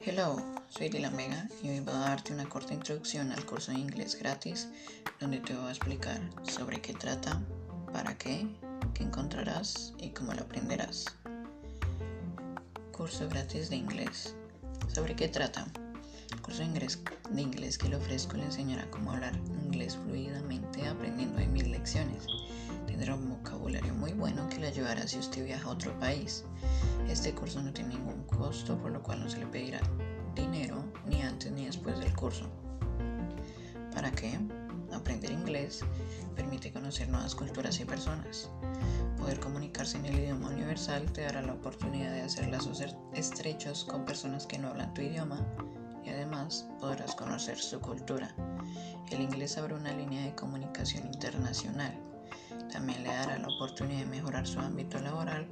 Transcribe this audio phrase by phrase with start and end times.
[0.00, 0.36] Hello,
[0.68, 4.16] soy Dylan Vega y hoy voy a darte una corta introducción al curso de inglés
[4.16, 4.68] gratis
[5.18, 7.42] donde te voy a explicar sobre qué trata,
[7.92, 8.46] para qué,
[8.94, 11.06] qué encontrarás y cómo lo aprenderás.
[12.92, 14.36] Curso gratis de inglés.
[14.94, 15.66] ¿Sobre qué trata?
[16.30, 19.98] El curso de inglés, de inglés que le ofrezco le enseñará cómo hablar inglés
[24.48, 26.44] que le ayudará si usted viaja a otro país.
[27.08, 29.80] Este curso no tiene ningún costo, por lo cual no se le pedirá
[30.34, 32.48] dinero ni antes ni después del curso.
[33.94, 34.38] ¿Para qué?
[34.92, 35.84] Aprender inglés
[36.34, 38.50] permite conocer nuevas culturas y personas.
[39.16, 42.82] Poder comunicarse en el idioma universal te dará la oportunidad de hacer lazos
[43.14, 45.44] estrechos con personas que no hablan tu idioma
[46.04, 48.34] y además podrás conocer su cultura.
[49.10, 52.07] El inglés abre una línea de comunicación internacional.
[52.70, 55.48] También le dará la oportunidad de mejorar su ámbito laboral,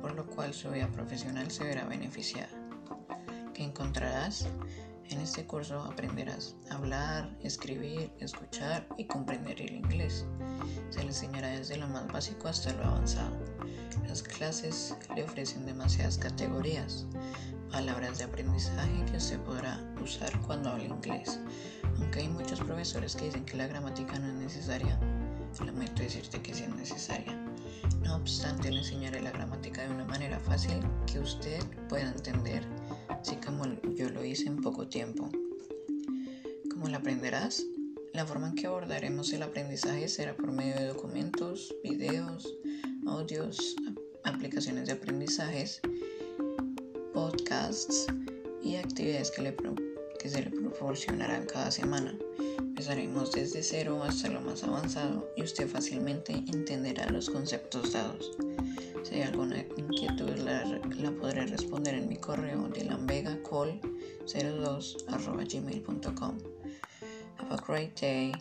[0.00, 2.48] por lo cual su vida profesional se verá beneficiada.
[3.54, 4.46] ¿Qué encontrarás?
[5.10, 10.24] En este curso aprenderás a hablar, escribir, escuchar y comprender el inglés.
[10.90, 13.36] Se le enseñará desde lo más básico hasta lo avanzado.
[14.06, 17.06] Las clases le ofrecen demasiadas categorías,
[17.72, 21.40] palabras de aprendizaje que usted podrá usar cuando hable inglés.
[21.98, 24.98] Aunque hay muchos profesores que dicen que la gramática no es necesaria,
[25.64, 27.38] lamento decirte que sí es necesaria.
[28.02, 32.64] No obstante, le enseñaré la gramática de una manera fácil que usted pueda entender
[33.08, 35.30] así como yo lo hice en poco tiempo.
[36.70, 37.62] ¿Cómo lo aprenderás?
[38.14, 42.52] La forma en que abordaremos el aprendizaje será por medio de documentos, videos,
[43.06, 43.76] audios,
[44.24, 45.80] aplicaciones de aprendizajes,
[47.12, 48.06] podcasts
[48.62, 49.52] y actividades que, le
[50.20, 52.14] que se le proporcionarán cada semana.
[52.58, 58.32] Empezaremos desde cero hasta lo más avanzado y usted fácilmente entenderá los conceptos dados.
[59.02, 65.04] Si hay alguna inquietud la, la podré responder en mi correo dilanvegacall02
[67.38, 68.32] Have a great day.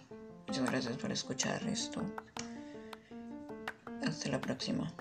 [0.47, 2.03] Muchas gracias por escuchar esto.
[4.03, 4.93] Hasta la próxima.